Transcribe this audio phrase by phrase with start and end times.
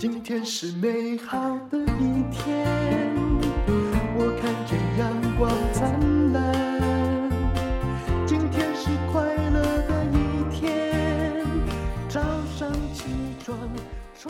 [0.00, 2.64] 今天是美好的一天，
[4.16, 7.28] 我看见阳光灿烂。
[8.24, 11.44] 今天是快乐的一天，
[12.08, 12.20] 早
[12.56, 13.06] 上起
[13.44, 13.58] 床。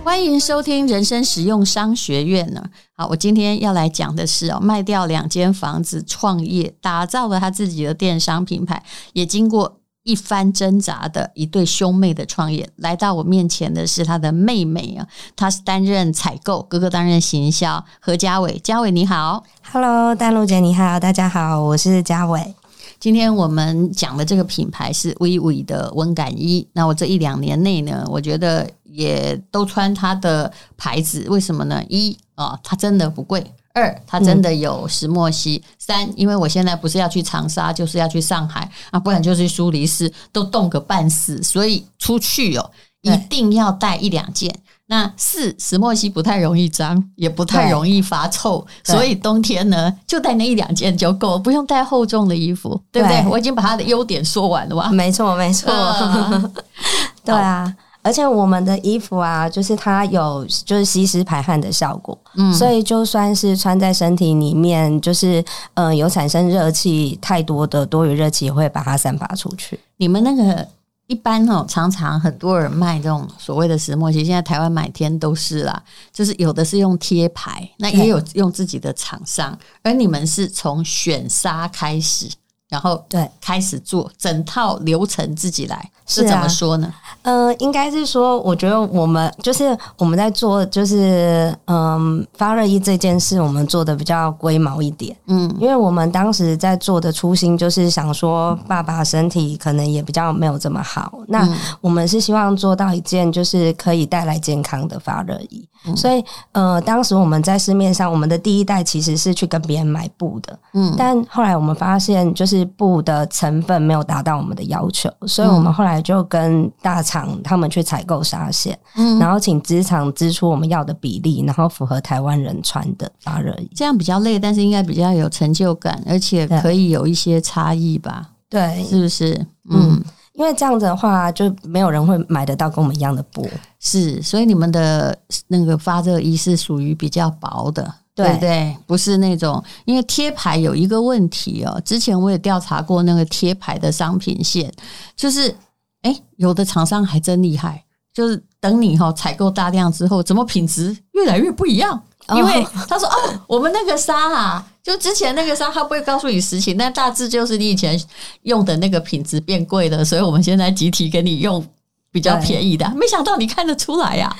[0.03, 2.65] 欢迎收听人生实用商学院呢。
[2.95, 8.83] 好，我今天要来讲的是哦，卖掉两间房子创业，打造了他自己的电商品牌，
[9.13, 9.81] 也经过。
[10.09, 15.07] 一番挣扎的一对兄妹的创业，来到我面前的是他的妹妹啊，
[15.37, 17.85] 她是担任采购，哥哥担任行销。
[18.01, 22.55] 何家伟，家伟你好，Hello，淡如姐你好，大家好，我是家伟。
[22.99, 26.67] 今天我们讲的这个品牌是威苇的温感衣。
[26.73, 31.85] 那我这一两年内呢，我觉得也都穿它的牌子，为什么呢？
[31.91, 33.53] 一啊，它真的不贵。
[33.79, 35.63] 二，它真的有石墨烯。
[35.65, 42.71] 嗯、三，因为我现在不是要去长沙，就是要去上海啊，不然就是苏黎世，都冻个半死，所以出去哦，
[43.03, 44.53] 一定要带一两件。
[44.91, 53.25] 那四，石墨烯不太容易脏，也不太容易发臭，所以冬天呢，就带那一两件就够，不用带厚重的衣服，对不对？
[53.29, 54.91] 我已经把它的优点说完了吧？
[54.91, 56.53] 没错，没错，嗯、
[57.25, 57.73] 对啊。
[58.09, 69.79] 而且我们的衣服啊，就是它有就是吸湿排汗的效果，嗯，所以就算是穿在身体里面，就是呃有产生热气太多的多余热气也会把它散发出去。
[69.99, 70.67] 你们那个
[71.07, 82.27] 一般哦，常常很多人卖这种所谓的石墨烯，现在台湾满天都是啦，就是有的是用贴牌，那也有用自己的厂商，而你们是从选纱开始。
[82.69, 86.93] 然后对，开始做整套流程自己来，是怎么说呢？
[87.23, 95.17] 呃，应该是说，我觉得我们就是我们在做，就是嗯，发热衣这件事，我们做的比较龟毛一点。
[95.27, 101.49] 嗯，因为我们当时在做的初心就是想说，爸爸身体可能也比较没有这么好，那
[101.81, 105.67] 我们是希望做到一件就是可以带来健康的发热衣。
[105.87, 128.31] 嗯、所以，呃，当时我们在市面上，我们的第一代其实是去跟别人买布的，嗯，但后来我们发现，就是布的成分没有达到我们的要求，所以我们后来就跟大厂他们去采购纱线，嗯，然后请织厂织出我们要的比例，然后符合台湾人穿的发热衣，这样比较累，但是应该比较有成就感，而且可以有一些差异吧？
[128.49, 129.35] 对，是不是？
[129.71, 129.93] 嗯。
[129.95, 130.05] 嗯
[130.35, 138.77] 因为这样子的话，就没有人会买得到跟我们一样的布，是，所以你们的那个发热衣是属于比较薄的，对，对不对？
[138.85, 144.73] 不是那种，因为贴牌有一个问题哦，之前我也调查过那个贴牌的商品线，
[145.17, 145.55] 就是，
[146.03, 152.03] 哎，有的厂商还真厉害，就是等你哈采购大量之后，怎么品质越来越不一样？
[152.35, 157.99] 因为他说哦，我们那个纱啊，就之前那个纱，他不会告诉你实情，但大致就是你以前
[158.43, 161.65] 用的那个品质变贵了，所以我们现在集体给你用
[162.11, 162.89] 比较便宜的。
[162.95, 164.35] 没想到你看得出来呀、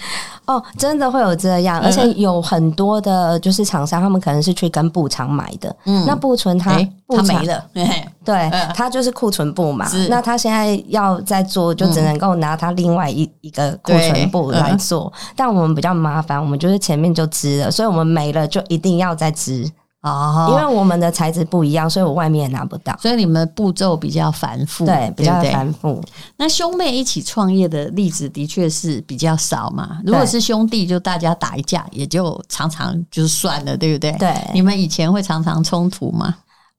[0.47, 0.57] 啊！
[0.57, 7.63] 哦，真的会有这样，而且有很多的，就是厂商他们可能是去跟布厂买的，嗯，那布存他布他没了，
[8.25, 19.71] 对， 它就是库存布嘛，那它现在要再做，就只能够拿它另外一一个库存布来做，但我们比较麻烦，我们就是前面就织了，所以我们没了就一定要再织。
[20.09, 26.03] 哦，因为我们的材质不一样，所以我外面也拿不到，所以你们步骤比较繁复，对，比较繁复。
[26.37, 29.99] 那兄妹一起创业的例子的确是比较少嘛。
[30.05, 34.13] 如果是兄弟，就大家打一架也就常常就算了，对不对？
[34.13, 36.35] 对，你们以前会常常冲突吗？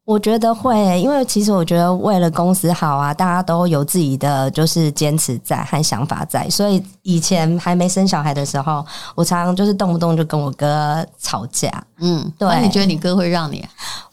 [0.10, 8.84] 我觉得会、欸，因为其实我觉得为了公司好啊，大家都有自己的就是坚持在和想法在，所以以前还没生小孩的时候，
[9.14, 11.72] 我常常就是动不动就跟我哥吵架。
[12.00, 12.48] 嗯，对。
[12.50, 13.64] 那你觉得你哥会让你？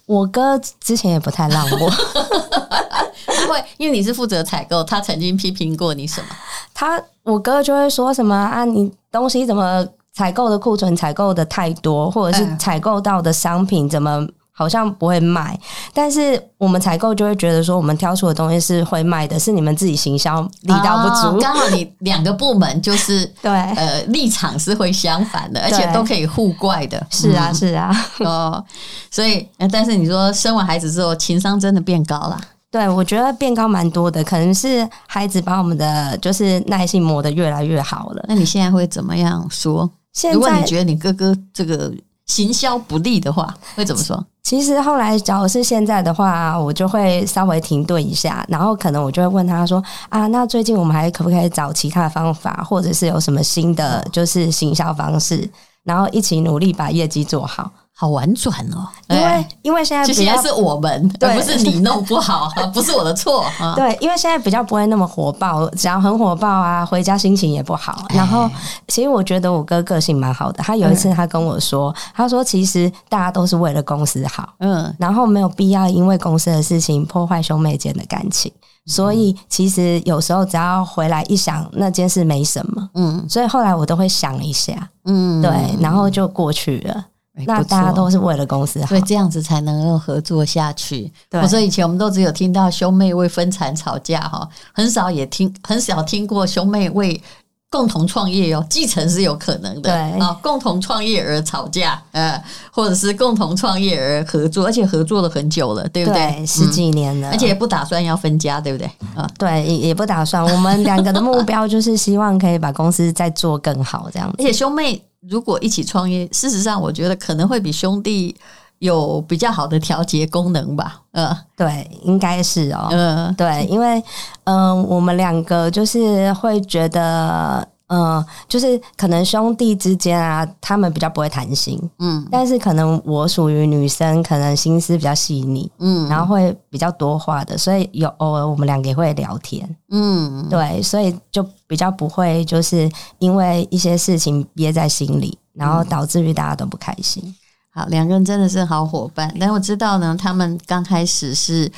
[0.04, 1.90] 我哥之前也不太让我
[3.26, 6.26] 他会，因为你是负责采购，他曾经批评过你什么？
[6.74, 14.28] 他我哥就会说什么啊，你东西怎么采购的库存采购的太多，或者是采购到的商品怎么？
[14.58, 15.58] 好像不会卖，
[15.92, 21.38] 但是我们采购就会觉得说，我们挑出的东西是会卖的，是你们自己行销力道不足。
[21.38, 27.06] 刚、哦、好你两个部门就是 对呃立场是会相反的，而且都可以互怪的。
[27.10, 28.64] 是啊，是啊，哦，
[29.10, 32.40] 所以但是你说生完孩子之后情商真的变高了？
[32.70, 38.24] 对，我觉得变高蛮多的，可能是孩子把我们的就是耐性磨得越来越好了。
[38.26, 39.90] 那你现在会怎么样说？
[40.12, 41.92] 现在如果你觉得你哥哥这个
[42.26, 44.22] 行销不利的话，会怎么说？
[44.42, 55.48] 其实后来，假如是现在的话，我就会稍微停顿一下，然后可能我就会问他说：“啊，那最近我们还可不可以找其他的方法，或者是有什么新的就是行销方式，
[55.82, 63.46] 然后一起努力把业绩做好。”好婉转哦，因为因为现在现在是我们，对，不是你弄不好， 不是我的错。
[63.74, 68.04] 对，因为现在比较不会那么火爆，只要很火爆啊， 回家心情也不好。
[68.10, 68.50] 然后，
[68.88, 70.62] 其实我觉得我哥个性蛮好的。
[70.62, 78.52] 他有一次他跟我说，他说其实大家都是为了公司好，嗯，然后没有必要因为公司的事情破坏兄妹间的感情。
[78.84, 85.50] 所以其实有时候只要回来一想，那件事没什么，嗯，所以后来我都会想一下，嗯，对，
[85.80, 87.04] 然后就过去了。
[87.44, 91.12] 那大家都是为了公司好，所以这样子才能够合作下去。
[91.28, 97.22] 对，我说以前我们都只有听到兄妹为分产吵架哈，很少也听很少听过兄妹为
[97.68, 99.90] 共同创业哟，继承是有可能的。
[99.90, 106.36] 对啊，共同创业而吵架，呃，或者是共同创业而合作，而且合作了很久了，对不对？
[106.38, 108.90] 对，十几年了，而且也不打算要分家，对不对？
[109.14, 110.42] 啊，对，也不打算。
[110.42, 114.36] 我们两个的目标就是希望可以把公司再做更好，这样子。
[114.38, 115.02] 而且兄妹。
[115.28, 118.34] 如果一起创业，事实上我觉得可能会比兄弟
[118.78, 121.00] 有比较好的调节功能吧。
[121.12, 122.88] 嗯，对，应该是哦。
[122.90, 124.02] 嗯，对，因为
[124.44, 127.66] 嗯、呃，我们两个就是会觉得。
[127.88, 147.34] 嗯，就是可能兄弟之间啊，他们比较不会谈心，嗯，但是可能我属于女生，可能心思比较细腻，嗯，然后会比较多话的，所以有偶尔我们两个也会聊天，嗯，对，所以就比较不会就是因为一些事情憋在心里，然后导致于大家都不开心。
[147.70, 151.70] 好，两个人真的是好伙伴，但我知道呢，他们刚开始是。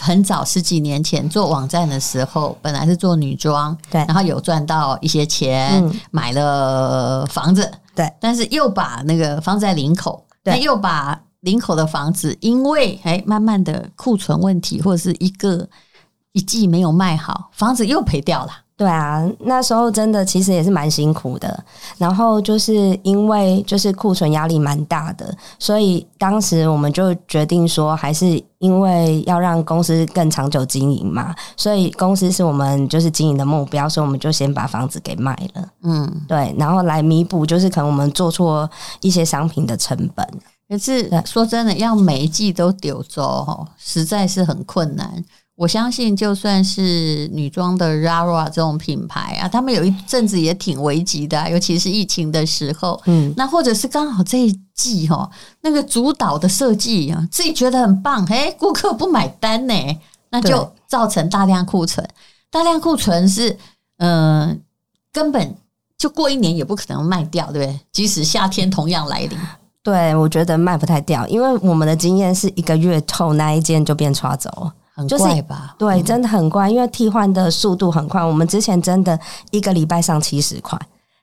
[0.00, 15.68] 很早十几年前做网站的时候，本来是做女装，对，然后有赚到一些钱，嗯、买了房子，对，但是又把那个放在领口，对，又把领口的房子，因为哎，慢慢的库存问题或者是一个
[16.32, 18.52] 一季没有卖好，房子又赔掉了。
[18.82, 21.64] 对啊，那时候真的其实也是蛮辛苦的。
[21.98, 35.68] 然后就是因为就是库存压力蛮大的，所以当时我们就决定说，还是因为要让公司更长久经营嘛，所以公司是我们就是经营的目标，所以我们就先把房子给卖了。
[35.84, 38.68] 嗯，对，然后来弥补就是可能我们做错
[39.00, 40.28] 一些商品的成本。
[40.68, 45.24] 可是说真的，要每一季都丢走，实在是很困难。
[45.62, 53.00] 我相信，就算是女装的 Zara 这种品牌啊，他们有一阵子也挺危急的，尤其是疫情的时候。
[53.06, 55.30] 嗯，那或者是刚好这一季哈，
[55.60, 59.74] 那个主导的设计啊，自己觉得很棒，诶，顾客不买单呢，
[60.30, 62.04] 那就造成大量库存。
[62.50, 63.56] 大量库存是，
[63.98, 64.56] 嗯、呃，
[65.12, 65.54] 根本
[65.96, 67.80] 就过一年也不可能卖掉，对不对？
[67.92, 69.38] 即使夏天同样来临，
[69.84, 74.72] 对，我觉得卖不太掉，因为我们的经验是一个月后那一件就变抓走。
[75.08, 75.74] 很怪吧？
[75.78, 78.24] 就是、对，真的很怪，因为替换的速度很快。
[78.24, 79.18] 我们之前真的
[79.50, 80.78] 一个礼拜上七十块，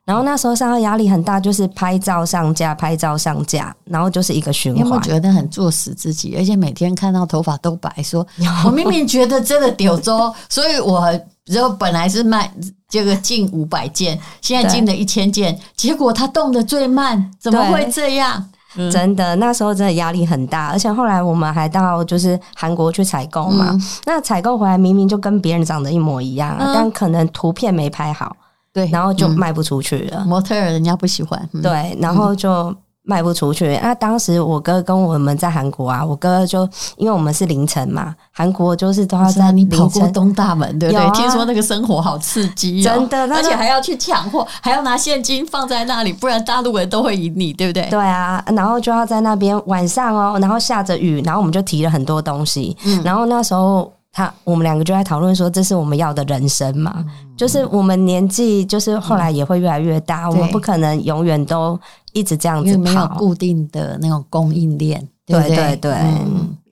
[0.05, 4.81] 然后那时候上的压力很大，就是拍照上架，拍照上架，然后就是一个循环。
[4.81, 6.35] 有没有觉得很作死自己？
[6.37, 8.25] 而且每天看到头发都白，说
[8.65, 11.01] 我明明觉得真的丢周，所以我
[11.45, 12.51] 然后本来是卖
[12.87, 18.49] 这个近五百件，现在进了一千件，结果它动的最慢，怎么会这样？
[18.91, 23.69] 真的，那时候真的压力很大，而且后来我们还到就是韩国去采购嘛。
[23.71, 28.35] 嗯、那采购回来明明就跟别人长得一模一样，嗯、但可能图片没拍好，
[28.73, 30.23] 对，然后就卖不出去了。
[30.25, 32.75] 模特儿人家不喜欢，嗯、对，然后就。
[33.09, 33.75] 卖不出去。
[33.81, 36.61] 那当时我哥跟我们在韩国啊，我哥就
[36.95, 41.03] 因为我们是凌晨嘛，韩国就是都要在你跑过东大门，对不对？
[41.03, 47.89] 啊、听说那个生活好刺激，哦，真的，而且还要去抢货，还要拿现金放在那里，不然大陆人都会赢你，对不对？
[47.89, 53.91] 对啊，然后就要在那边晚上哦，然后下着雨，然后我们就提了很多东西，嗯、然后那时候。
[54.11, 56.91] 他我们两个就在讨论说，这是我们要的人生嘛？
[56.97, 57.05] 嗯、
[57.37, 61.79] 就是我们年纪，就是后来也会越来越大，嗯、我们不可能永远都
[62.13, 65.93] 一直这样子跑，没有固定的那种供应链，对对对，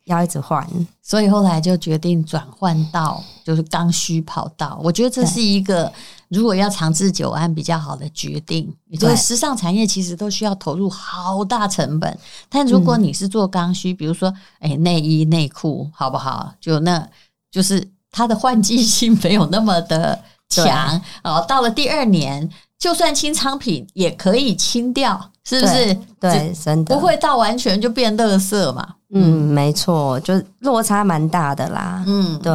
[0.06, 0.68] 要一直换。
[1.02, 4.80] 所以后来就决定转换到就是刚需跑道。
[4.84, 5.92] 我觉得这是一个
[6.30, 8.74] 如果要长治久安比较好的决定。
[8.88, 12.18] 也就是时尚产业其实都需要投入好大成本，
[12.50, 16.54] 但如果你是做刚需，比如说哎内衣内裤，好不好？
[16.60, 17.08] 就那。
[17.50, 22.48] 就是它的换季性没有那么的强哦，到了第二年，
[22.80, 25.98] 就算清仓品也可以清掉，是不是？
[26.20, 28.96] 对，真的不会到完全就变垃圾嘛。
[29.12, 32.04] 嗯，没错，就落差蛮大的啦。
[32.06, 32.54] 嗯，对。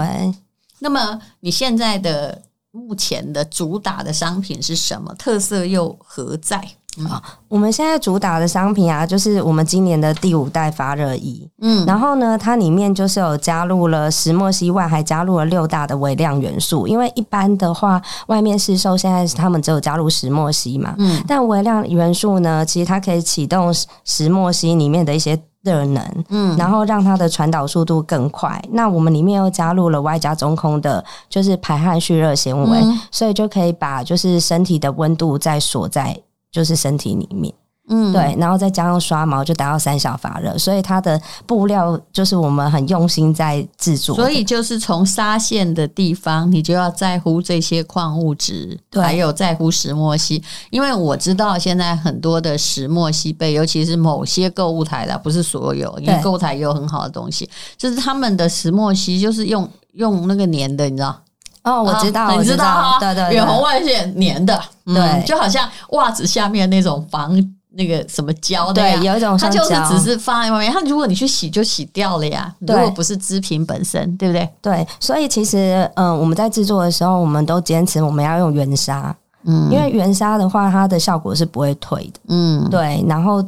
[0.79, 5.15] 那么你现在的目前的主打的商品是什么？
[5.15, 6.63] 特色又何在？
[7.09, 11.49] 好，我们现在主打的商品啊，就是我们今年的第五代发热衣。
[11.63, 16.87] 嗯，然后呢，它里面就是有加入了石墨烯外，还加入了六大的微量元素。
[16.87, 20.95] 因为一般的话，外面市售现在是他们只有加入石墨烯嘛。
[20.99, 23.73] 嗯，但微量元素呢，其实它可以启动
[24.05, 26.25] 石墨烯里面的一些热能。
[26.29, 28.63] 嗯，然后让它的传导速度更快。
[28.71, 36.15] 那我们里面又加入了外加中空的，就是排汗蓄热纤维，嗯、所以就可以把就是身体的温度再锁在。
[36.53, 37.53] 就是身体里面，
[37.89, 44.15] 嗯，对，然后再加上刷毛，就达到三小发热，所以它的布料就是我们很用心在制作。
[44.15, 61.19] 所以就是从纱线的地方，你就要在乎这些矿物质，对还有在乎石墨烯，因为我知道现在很多的石墨烯被，尤其是某些购物台的，不是所有，因为购物台也有很好的东西，就是他们的石墨烯就是用用那个粘的，你知道。
[61.65, 62.99] 哦，我知道，你知道啊？
[62.99, 67.33] 对对，远红外线粘的，对，就好像袜子下面那种防
[67.75, 72.53] 那个什么胶，对，有一种它就是只是放在外面，它如果你去洗就洗掉了呀。
[72.61, 74.49] 如果不是织品本身，对不对？
[74.61, 79.15] 对，所以其实嗯，我们在制作的时候，我们都坚持我们要用原纱，
[79.45, 83.43] 嗯，因为原纱的话，它的效果是不会退的，嗯，对，然后。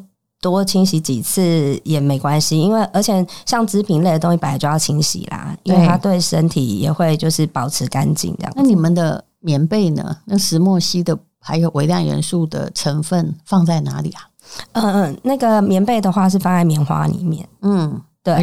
[0.53, 8.53] 多清洗几次也没关系，因为而且像织品类的东西本来就要清洗啦，因为它对身体也会就是保持干净这样。
[8.55, 10.15] 那你们的棉被呢？
[10.27, 14.21] 那石墨烯的还有微量元素的成分放在哪里啊？
[14.73, 17.49] 嗯嗯，那个棉被的话是放在棉花里面。
[17.63, 18.35] 嗯，对。
[18.35, 18.43] 哎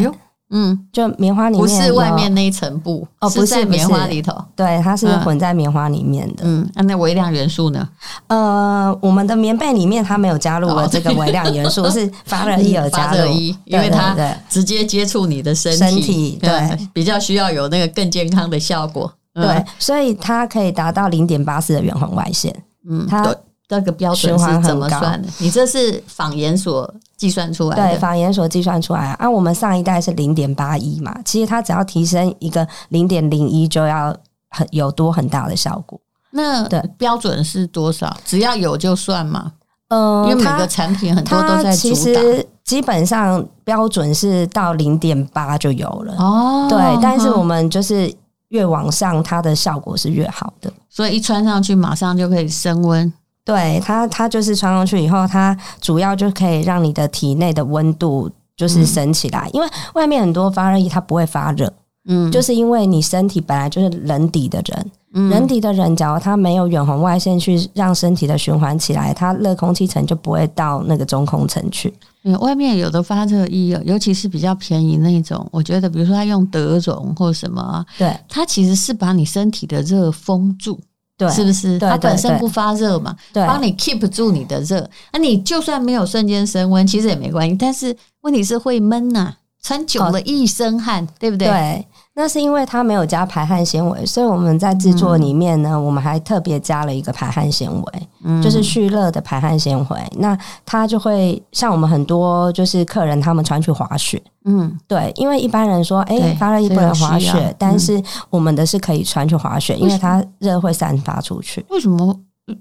[0.52, 6.44] 嗯，就棉花里面不是外面那一层布哦，不是棉花里头，对，它是混在棉花里面的。
[6.44, 7.88] 嗯，那那微量元素呢？
[8.28, 14.16] 呃，我们的棉被里面它没有加入了这个微量元素， 是发热衣而加热衣，因为它
[14.50, 19.12] 直接接触你的身体，对，比较需要有那个更健康的效果。
[19.34, 22.54] 对，所以它可以达到零点八四的远红外线。
[22.90, 23.34] 嗯，它。
[23.72, 25.30] 这个标准是怎么算的？
[25.38, 27.88] 你这是纺研所计算出来的？
[27.88, 29.14] 对，纺研所计算出来。
[29.14, 34.14] 啊，我们上一代是零点八一嘛，其实它只要提升一个零点零一，就要
[34.50, 35.98] 很有多很大的效果。
[36.32, 38.14] 那对标准是多少？
[38.26, 39.54] 只要有就算嘛？
[39.88, 41.74] 嗯，因为每个产品很多都在主打。
[41.74, 46.68] 其实基本上标准是到零点八就有了哦。
[46.70, 48.14] 对，但是我们就是
[48.50, 50.70] 越往上，它的效果是越好的。
[50.90, 53.14] 所以一穿上去，马上就可以升温。
[53.52, 59.50] 对它，它就是穿上去以后，它主要就可以让你的体内的温度就是升起来。
[59.54, 61.72] 嗯、因为外面很多发热衣它不会发热，
[62.08, 71.94] 嗯，就是因为你身体本来就是冷底的人，嗯，冷底的人，假如他没有远红外线去让身体的循环起来，它热空气层就不会到那个中空层去。
[72.24, 80.80] 嗯，外面有的发热衣，尤其是比较便宜那种，我觉得，比如说它用德绒或什么，对，它其实是把你身体的热封住。
[81.28, 81.78] 对，是不是？
[81.78, 84.90] 它本身不发热嘛，帮你 keep 住你的热。
[85.14, 87.56] 那你就算没有瞬间升温，其实也没关系。
[87.60, 91.48] 但是问题是会闷呐、啊，穿久了一身汗，哦、对不对？
[91.48, 91.86] 对。
[92.14, 100.14] 那是因为它没有加排汗纤维，所以我们在制作里面呢，嗯、我们还特别加了一个排汗纤维，嗯、就是蓄热的排汗纤维。
[100.18, 111.66] 那它就会像我们很多就是客人他们穿去滑雪，嗯，对，因为一般人说，哎、欸，发热衣不能滑雪，嗯、但是我们的是可以穿去滑雪，因为它热会散发出去。
[111.70, 112.14] 为什么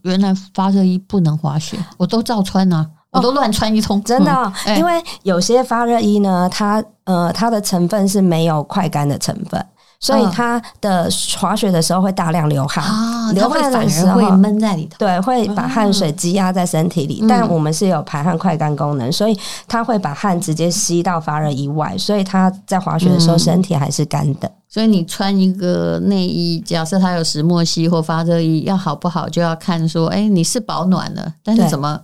[0.02, 1.76] 原来发热衣不能滑雪？
[1.98, 2.88] 我都照穿啊。
[3.12, 9.64] 我都乱穿一通， 真的、哦，嗯欸、因为有些发热衣呢，它呃它的成分是没有快干的成分，
[9.98, 17.18] 所以它的滑雪的时候会大量流汗，啊、流汗的时候会闷在里头，对，会把汗水积压在身体里。
[17.22, 19.36] 嗯、但我们是有排汗快干功能，所以
[19.66, 24.50] 它会把汗直接吸到发热衣外，所以它在滑雪的时候身体还是干的。
[24.68, 32.00] 所以你穿一个内衣，假设它有石墨烯或发热衣，要好不好就要看说，哎、欸，你是保暖了，但是怎么？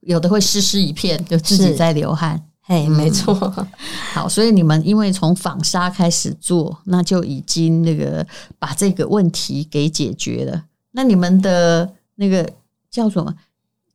[0.00, 2.42] 有的会湿湿一片，就自己在流汗。
[2.66, 3.34] 哎，没错。
[4.14, 8.24] 好，所以你们因为从纺纱开始做，那就已经那个
[8.58, 10.64] 把这个问题给解决了。
[10.92, 12.48] 那你们的那个
[12.90, 13.34] 叫什么？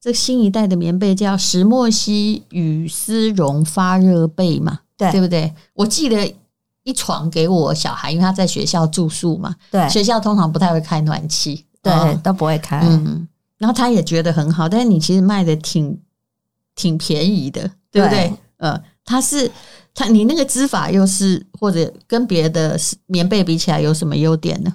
[0.01, 4.81] 这新一代的棉被叫石墨烯羽丝绒发热被嘛？
[4.97, 5.51] 对，对不对？
[5.73, 6.35] 我记得
[6.83, 9.55] 一床给我小孩，因为他在学校住宿嘛。
[9.71, 12.81] 对，学校通常不太会开暖气，对，哦、都不会开。
[12.83, 13.27] 嗯。
[13.65, 15.99] 然后他也觉得很好，但是你其实卖的挺
[16.75, 18.27] 挺便宜的，对不对？
[18.27, 19.49] 对呃，他是
[19.91, 24.71] 他你那个织法又是或者跟别的棉被比起来有什么优点呢？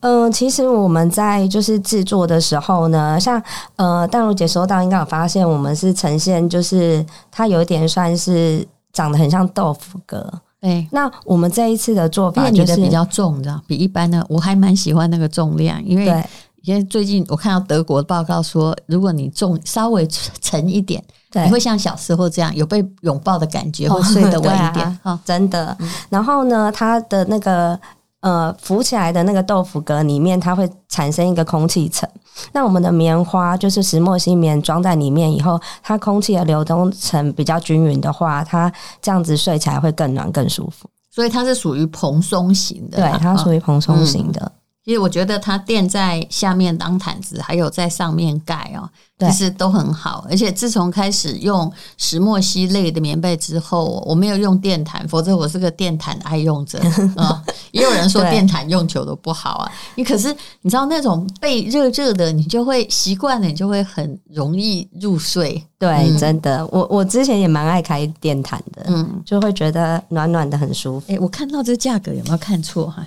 [0.00, 3.40] 嗯、呃，其实我们在就是制作的时候呢，像
[3.76, 10.32] 呃，淡如姐收到应该有发现，我们是呈现就是它有一点算是长得很像豆腐格。
[10.58, 16.24] 对，那我们这一次的做法就是你的比较重，你知道，比一般的我还蛮喜欢那个重量，因为。
[16.62, 24.86] 因为最近我看到德国的报告说，如果你重稍微沉一点，对你会像小时候这样有被拥抱的感觉，会睡得稳一点。
[24.86, 25.76] 啊哦、真的。
[26.08, 27.78] 然后呢，它的那个
[28.20, 32.08] 呃浮起来的那个豆腐格里面，它会产生一个空气层。
[32.52, 40.88] 那我们的棉花就是石墨烯棉装在里面以后，它空气的流动层比较均匀的话，它这样子睡起来会更暖更舒服。
[41.10, 44.40] 所以它是属于蓬松型的，对，它属于蓬松型的。
[44.40, 44.52] 嗯、
[44.84, 48.88] 因为我觉得它垫在下面当毯子，还有在上面盖哦，
[49.20, 50.26] 其实都很好。
[50.28, 56.80] 而且自从开始用石墨烯类的棉被之后，我没有用电毯，否则我是个电毯爱用者
[57.16, 57.42] 啊。
[57.70, 65.64] 也有人说电毯用久了不好啊，你可是你知道那种被热热的，你就会习惯了，你就会很容易入睡。
[65.78, 71.06] 对，嗯、真的，我我之前也蛮爱开电毯的，嗯，就会觉得暖暖的，很舒服。
[71.08, 73.06] 哎、欸，我看到这价格有没有看错哈？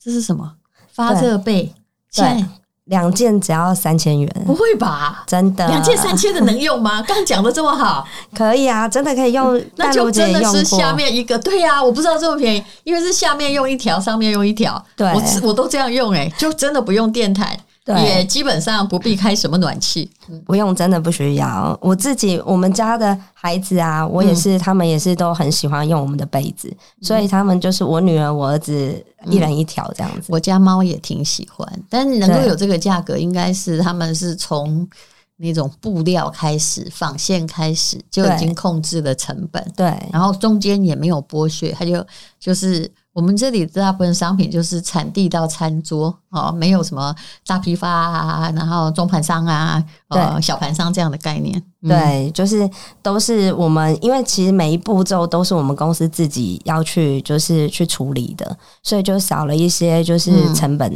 [0.00, 0.52] 这是什么
[0.94, 1.74] 发热被？
[2.14, 2.44] 对，
[2.84, 5.24] 两件只要三千元，不会吧？
[5.26, 7.02] 真的，两件三千的能用吗？
[7.08, 9.60] 刚讲的这么好，可以啊，真的可以用。
[9.76, 17.58] 那就真的是下面一个，对呀、啊，我不知道这么便宜，因为是下面用一条，上面用一条，对，我我都这样用、欸，哎，就真的不用电毯。
[17.84, 17.94] 对。
[18.02, 20.10] 也基本上不必开什么暖气，
[20.46, 21.78] 不用，真的不需要。
[21.82, 30.28] 我自己，我们家的孩子啊，我也是，嗯、他们也是都很喜欢用我们的被子，嗯、所以他们就是我女儿、我儿子一人一条这样子。
[30.28, 34.88] 我家猫也挺喜欢，但是能够有这个价格，应该是他们是从
[35.36, 42.04] 那种布料开始、纺线开始就已经控制了成本，对，然后中间也没有剥削，他就
[42.40, 42.90] 就是。
[43.14, 47.14] 我们这里大部分商品就是产地到餐桌哦，没有什么
[47.46, 51.62] 大批发啊，然后中盘商啊，呃，小盘商这样的概念。
[51.80, 52.68] 对，就是
[53.02, 60.92] 都是我们，因为其实每一步骤都是我们公司自己要去，就是去处理的，所以就少了一些就是成本。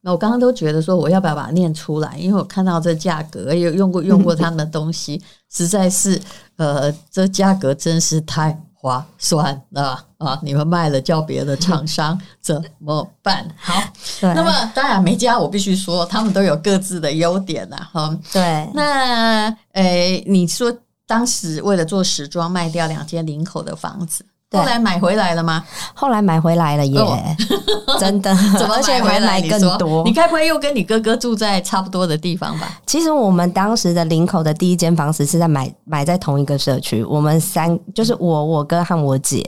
[0.00, 2.18] 那、嗯、我刚刚都觉得说，我要不要把它念出来？
[2.18, 5.22] 因为我看到这价格，有用过用过 他们的东西，
[5.52, 6.20] 实在是
[6.56, 8.60] 呃，这价格真是太。
[8.82, 10.38] 划算了啊！
[10.42, 13.46] 你们卖了叫别的厂商怎么办？
[13.60, 13.74] 好，
[14.22, 17.76] 那么当然每家我必须说，他们都有各自的优点呐。
[17.92, 18.70] 哈，对。
[18.72, 20.74] 那诶、欸，你说
[21.06, 24.24] 当时为了做时装卖掉两间林口的房子。
[24.58, 25.62] 后来买回来了吗？
[25.94, 27.36] 后来买回来了耶！
[28.00, 30.02] 真的， 怎么买回来更多？
[30.04, 32.80] 你该不会又跟你哥哥住在差不多的地方吧？
[32.84, 39.44] 其实我们当时的林口的第一间房子是在买买在同一个社区，我们三就是我我哥和我姐，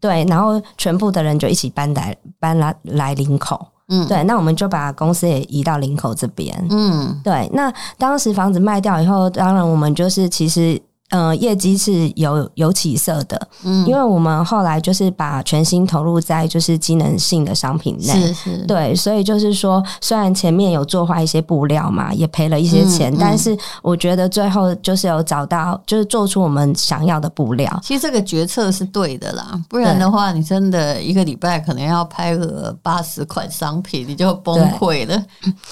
[0.00, 10.80] 对，然后全部的人就一起搬来搬来来林口，嗯，对，那我们就把公司也移到林口这边，嗯，对，那当时房子卖掉以后，当然我们就是其实。
[11.10, 27.80] 嗯、呃，业绩是有有起色的，嗯，因为我们后来就是把全心投入在就是机能性的商品内，是是，对，所以就是说，虽然前面有做坏一些布料嘛，也赔了一些钱，嗯嗯、但是我觉得最后就是有找到，就是做出我们想要的布料。
[27.82, 35.22] 其实这个决策是对的啦，不然的话，你真的一个礼拜可能要拍个八十款商品，你就崩溃了。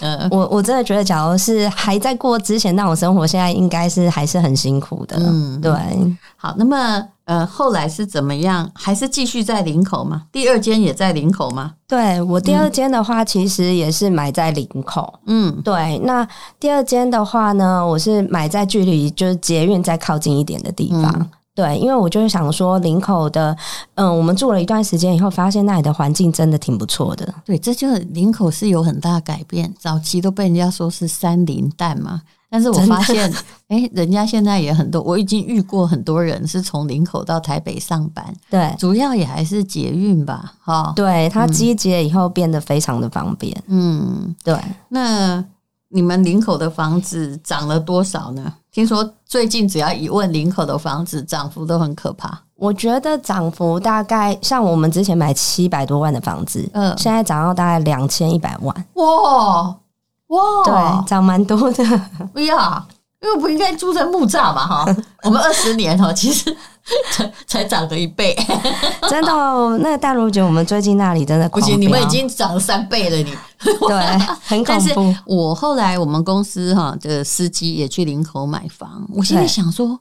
[0.00, 5.21] 嗯，我我真的觉得，假如是还在过之前那种生活，现在应该是还是很辛苦的。
[5.24, 5.72] 嗯，对，
[6.36, 8.68] 好，那么呃，后来是怎么样？
[8.74, 10.22] 还是继续在林口吗？
[10.32, 11.72] 第二间也在林口吗？
[11.86, 15.20] 对，我第二间的话，其实也是买在林口。
[15.26, 15.98] 嗯，对。
[16.04, 16.26] 那
[16.58, 21.14] 第二间的话呢，我是买在距离就是捷运再靠近一点的地方。
[21.18, 23.56] 嗯、对，因为我就是想说，林口的，
[23.94, 27.32] 嗯、呃，我们住了一段时间以后，发现那里的环境真的挺不错的。
[27.44, 32.22] 对，这就是林口是有很大改变，早期都被人家说是三林蛋嘛。
[32.52, 33.32] 但是我发现，
[33.68, 44.54] 哎、欸，人家现在也很多，我已经遇过很多人是从林口到台北上班，对，主要也还是捷运吧，哈，对，它集结以后变得非常的方便，嗯，对。
[44.90, 45.42] 那
[45.88, 48.52] 你们林口的房子涨了多少呢？
[48.70, 52.38] 听说最近只要一问林口的房子，涨幅都很可怕。
[52.56, 59.74] 我觉得涨幅大概像我们之前买七百多万的房子，嗯，现在涨到大概两千一百万，哇。
[60.32, 61.84] 哇，对，涨蛮多的。
[62.32, 62.86] 不要，
[63.20, 66.54] 因为不应该住在木栅嘛，哈， 我们二十年哈，其实
[67.12, 68.34] 才才涨了一倍，
[69.10, 69.32] 真的。
[69.78, 75.14] 那个淡如姐，我们最近那里真的不行，你们已经涨了三倍了，你对，很恐怖。
[75.26, 80.00] 我后来我们公司哈的司机也去林口买房，我心里想说，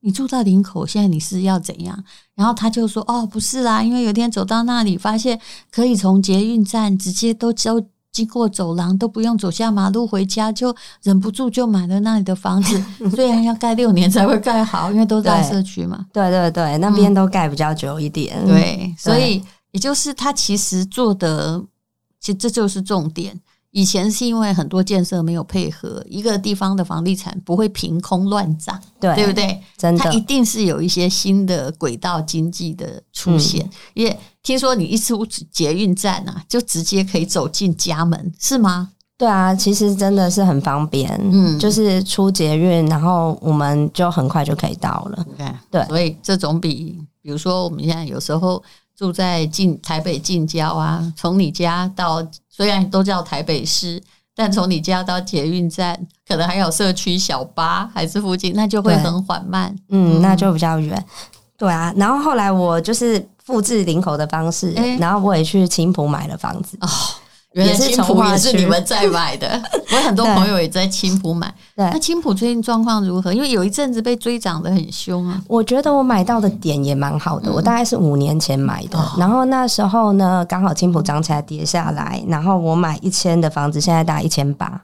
[0.00, 2.02] 你住到林口，现在你是要怎样？
[2.34, 5.38] 然后他就说，哦，不是啦，因为有天走到那里，发现
[5.70, 7.86] 可以从捷运站直接都都。
[8.16, 12.82] 经过走廊都不用走下马路回家，就忍不住就买了那里的房子。
[13.14, 16.06] 虽然要盖六年才会盖好，因为都在社区嘛。
[16.14, 18.38] 对对对，那边都盖比较久一点。
[18.46, 21.62] 嗯、对，所以也就是他其实做的，
[22.18, 23.38] 其实这就是重点。
[23.76, 29.60] 以前是因为很多建设没有配合，一个地方的房地产不会凭空乱涨，对，对不对？
[29.76, 33.62] 真的，它一定是有一些新的轨道经济的出现。
[33.66, 38.92] 嗯、因为听说你一出捷运站啊，就直接可以走进家门，是吗？
[39.18, 45.26] 对啊，其实真的是很方便，嗯，就是出捷运，然后我们就很快就可以到了。
[45.70, 48.62] 对，所以这种比，比如说我们现在有时候。
[48.98, 52.26] 住在近台北近郊啊，从你家到
[52.56, 54.02] 虽然都叫台北市，
[54.34, 61.04] 但从你家到捷运站，可能还有社区小巴，还是附近，那就会很缓慢，嗯，那就比较远。
[61.58, 66.78] 对啊，然后后来我就是复制林口的方式，欸、然后我也去青浦买了房子。
[66.80, 66.88] 哦
[67.56, 71.52] 原来青浦也是你们在买的， 我很多朋友也在青浦买。
[71.74, 73.32] 对，那青浦最近状况如何？
[73.32, 75.42] 因为有一阵子被追涨得很凶啊。
[75.48, 84.82] 我觉得我买到的点也蛮好的，我大概是五年前买的，然后那时候呢，刚好青浦涨起来跌下来，然后我买一千的房子，现在大概一千八。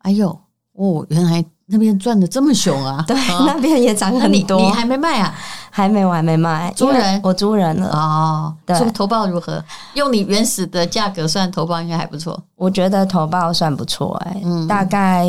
[0.00, 0.38] 哎呦，
[0.74, 1.42] 哦，原来。
[1.72, 3.02] 那边赚的这么凶啊！
[3.08, 4.60] 对，那边也涨很多。
[4.60, 5.34] 你还没卖啊？
[5.70, 6.70] 还没，我还没卖。
[6.76, 7.88] 租人，我租人了。
[7.88, 8.78] 哦，对。
[8.90, 9.64] 投报如何？
[9.94, 12.38] 用你原始的价格算，投报应该还不错。
[12.56, 15.26] 我觉得投报算不错，哎，嗯，大概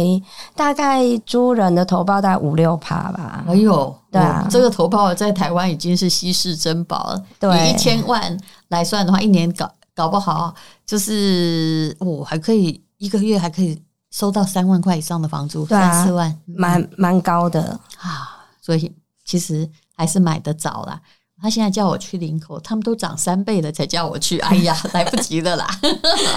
[0.54, 3.46] 大概租人的投报大概五六趴吧。
[3.48, 7.24] 哎呦，对啊，这个投报在台湾已经是稀世珍宝了。
[7.40, 10.54] 对，以一千万来算的话，一年搞搞不好
[10.86, 13.82] 就是我还可以一个月还可以。
[14.14, 18.46] 收到三万块以上的房租，三、啊、四万，蛮蛮高的啊！
[18.62, 18.94] 所以
[19.26, 21.02] 其实还是买得早啦。
[21.42, 25.68] 他现在叫我去林口，他们都涨三倍了才叫我去， 哎呀，来不及了啦！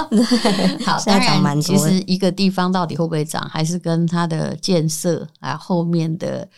[0.86, 6.48] 好，当然，其实一个地方到底会不会涨，还是跟它的建设啊后面的。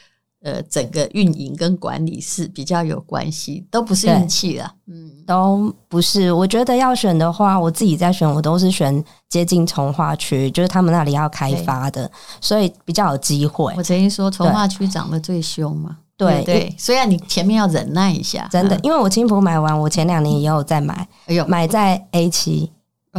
[0.41, 6.33] 呃，整个运营跟管理是比较有关系，都不是运气了，嗯，都不是。
[6.33, 12.09] 我觉得要选的话，我自己在选，我都是选接近从化区，就是他们那里要开发的，
[12.41, 13.75] 所以比较有机会。
[13.77, 16.73] 我曾经说从化区涨得最凶嘛，对对。
[16.79, 22.71] 虽然你前面要忍耐一下，真的，因为我青浦买完，我前两年也有在买，哎呦，买在 A 七。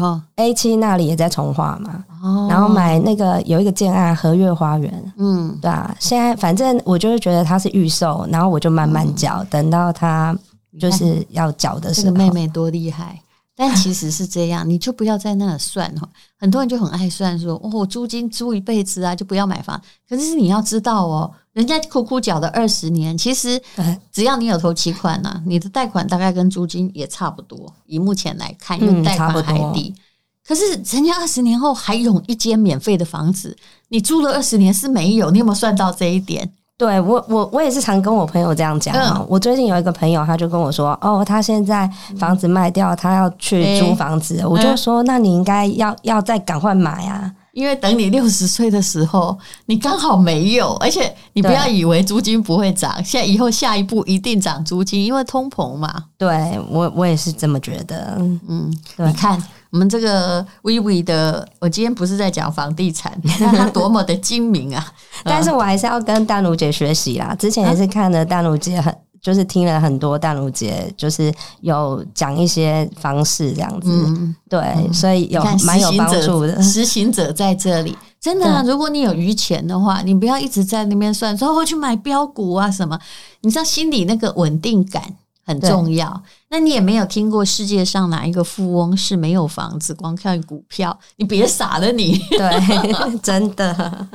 [0.02, 10.38] 哦，A 七那里也在重化嘛，哦，然后买那个有一个建案和悦花园，嗯，对啊，现在反正我就是觉得它是预售，然后我就慢慢缴，嗯、等到它
[10.80, 12.06] 就是要缴的时候。
[12.08, 13.20] 这个妹妹多厉害！
[13.56, 16.08] 但其实是这样，你就不要在那算哈。
[16.39, 19.80] 很多人就很爱算说，说哦，租金租一辈子啊，就不要买房。
[20.08, 23.62] 可是你要知道哦，人家苦苦缴的二十年，其实
[24.10, 27.71] 只要你有头期款呐、啊，你的贷款大概跟租金也差不多。
[27.86, 29.93] 以目前来看，因为贷款还低。
[29.93, 30.02] 嗯、
[30.47, 33.58] 可是人家二十年后还有一间免费的房子，
[33.89, 35.30] 你租了二十年是没有。
[35.32, 36.54] 你有没有算到这一点？
[36.80, 39.18] 对我，我我也是常跟我朋友这样讲啊。
[39.18, 41.86] 嗯、我最近有一个朋友，他就跟我说：“哦，他现在
[42.18, 44.38] 房子卖掉，他要去租房子。
[44.38, 50.74] 欸”我就说：“那你应该要要再赶快买啊，因为等你六十岁的时候，你刚好没有。
[50.76, 58.15] 而且你不要以为租金不会涨，现在以后下一步一定涨租金，因为通膨嘛。”对我，我也是这么觉得。
[58.18, 59.38] 嗯，嗯你看。
[59.72, 64.94] 我们这个微微的，我今天不是在讲房地产， 你看他多么的精明啊！
[65.24, 67.36] 但是我还是要跟淡如姐学习啦。
[67.38, 73.90] 之前也是看了淡如姐很，就是听了很多淡如姐，就是有讲一些方式这样子。
[73.92, 76.60] 嗯、对，嗯、所以有蛮有帮助的。
[76.64, 78.64] 实行者在这里，真的啊！
[78.66, 83.00] 如果你有余钱的话，你不要一直在那边算，说我去买标股啊什么，
[83.42, 85.04] 你知道心里那个稳定感。
[85.46, 86.22] 很重要。
[86.50, 91.00] 对那你也没有听过世界上哪一个富翁是没有房子，光看股票？
[91.18, 94.08] 你别傻了你，你 对，真的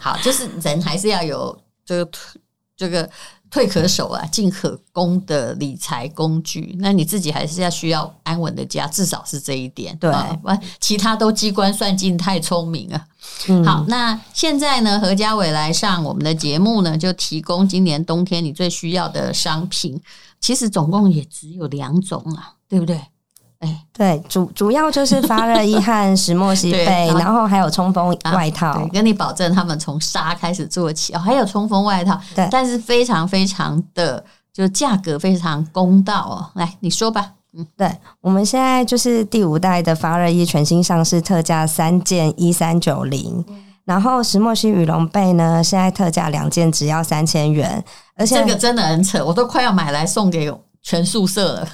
[0.00, 2.10] 好，就是人还是要有这个
[2.76, 3.08] 这个。
[3.50, 6.76] 退可守啊，进可攻的理财工具。
[6.80, 9.96] 那你自己还是要需要安稳的家，至少是这一点。
[9.96, 10.10] 对，
[10.42, 13.06] 完其他都机关算尽，太聪明了。
[13.48, 19.98] 嗯、好，那现在呢，何家伟来上我们的节目呢，就提供今年冬天你最需要的商品。
[20.40, 23.00] 其实总共也只有两种啊，对不对？
[23.60, 28.72] 哎，对，主主要就是发热衣和石墨烯 被，然后还有冲锋外套。
[28.78, 32.16] 对，跟你保证，他们从纱开始做起哦，还有冲锋外套。
[32.36, 36.50] 对，但是非常非常的，就价格非常公道哦。
[36.54, 37.32] 来，你说吧。
[37.54, 43.44] 嗯，对，我们现在就是第五代的发热衣全新上市，特价三件一三九零，
[43.88, 47.82] 然后石墨烯羽绒被呢，现在特价两件只要三千元，
[48.16, 51.66] 而且这个真的很扯，我都快要买来送给全宿舍了。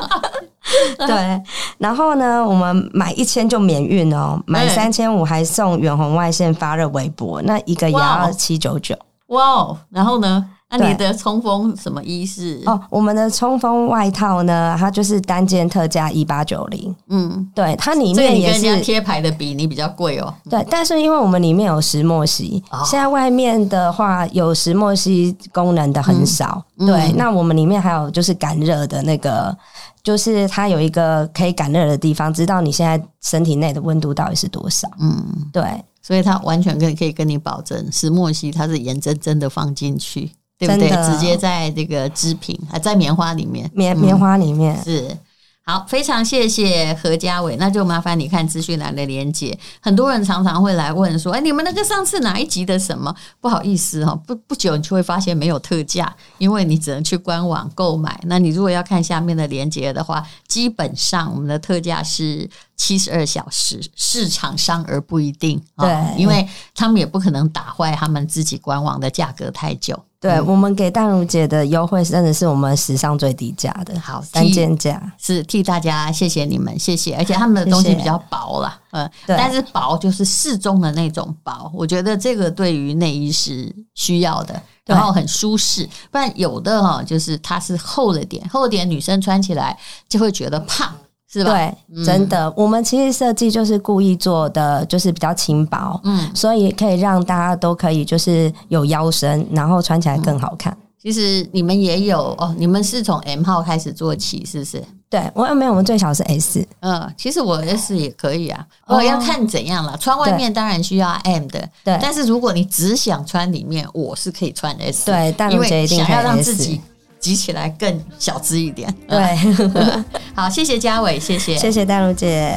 [1.06, 1.42] 对，
[1.76, 8.96] 然后呢，我们买一千就免运哦，买三千五还送远红外线发热围脖，那一个也要七九九。
[9.26, 9.78] 哇哦！
[9.90, 10.42] 然后呢，
[10.76, 12.62] 那你的冲锋什么衣是？
[12.66, 16.94] 哦，我们的冲锋外套呢，它就是单件特价一八九零。
[17.08, 20.34] 嗯，对，它里面也是贴牌的比你比较贵哦。
[20.50, 26.64] 对，但是因为我们里面有石墨烯，哦、现在外面的话有石墨烯功能的很少。
[26.78, 29.56] 嗯、对，那我们里面还有就是感热的那个，
[30.02, 34.88] 就是它有一个可以感热的地方，知道你现在身体内的温度到底是多少。
[34.98, 35.62] 嗯，对，
[36.02, 40.32] 所以它完全可以可以跟你保证，石墨烯它是眼睁睁的放进去。
[40.58, 40.88] 对不对？
[40.90, 45.18] 直接在这个织品啊，在棉花里面，棉棉花里面、嗯、是。
[45.66, 49.58] 好，非常谢谢何家伟，那就麻烦你看资讯栏的连接。
[49.80, 58.20] 很多人常常会来问说：“哎，你们那个上次哪一集的什么？”不好意思哈，不不久你就会发现没有特价，因为你只能去官网购买。
[58.24, 65.58] 那你如果要看下面的连接的话，基本上我们的特价是七十二小时，市场商而不一定。
[65.78, 69.98] 对，因为他们也不可能打坏他们自己官网的价格太久。
[70.24, 75.12] 对、嗯、我们给淡如姐的优惠真的是我们史上最低价的，好单件价。
[75.18, 79.36] 是替大家谢谢你们，谢谢，而且他们的东西比较薄啦，嗯，对。
[79.36, 90.90] 但是薄就是适中的那种薄，我觉得这个对于内衣是需要的，然后很舒适，不然有的哈就是它是厚了点，厚点女生穿起来就会觉得胖。
[91.34, 91.50] 是吧？
[91.50, 100.72] 对，嗯、真的，我们其实设计就是故意做的，就是比较轻薄，嗯，所以可以让大家都可以就是有腰身，然后穿起来更好看。
[100.72, 104.80] 嗯、其实你们也有哦，你们是从 M 号开始做起，是不是？
[105.10, 106.64] 对，我没有，我们最小是 S。
[106.80, 109.96] 嗯，其实我 S 也可以啊，我要看怎样了。
[109.96, 111.98] 穿外面当然需要 M 的，对。
[112.00, 116.80] 但是如果你只想穿里面，我是可以穿 S，对，但我一定想要让自己。
[117.24, 119.34] 挤起来更小资一点，对，
[120.36, 122.54] 好，谢谢嘉伟，谢谢，谢谢淡如姐。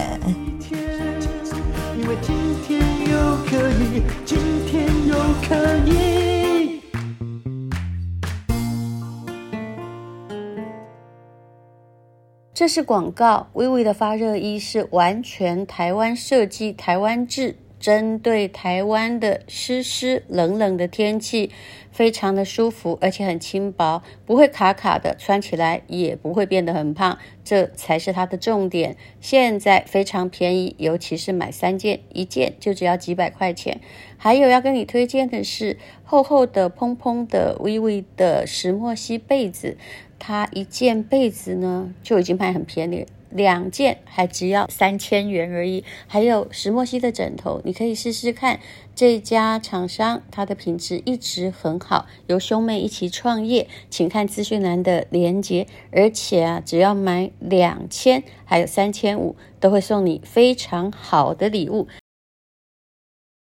[12.53, 17.55] 这是广告，微微的发热衣是完全台湾设计、台湾制。
[17.87, 21.49] 针对台湾的湿湿冷冷的天气，
[21.89, 28.97] 非常的舒服，而且很轻薄，不会卡卡的，穿起来也不会变得很胖，这才是它的重点。
[29.21, 33.79] 现在非常便宜，尤其是买三件，一件就只要几百块钱。
[34.17, 39.77] 还有要跟你推荐的是厚厚的、蓬蓬的、微微的石墨烯被子，
[40.19, 43.05] 它一件被子呢就已经卖很便宜。
[43.37, 48.59] 两件还只要三千元而已，还有石墨烯的枕头，你可以试试看。
[48.93, 55.67] 这家厂商它的品质一直很好，由兄妹一起创业，请看资讯栏的链接。
[55.91, 61.87] 而且啊，只要买两千，还有三千五，都会送你非常好的礼物。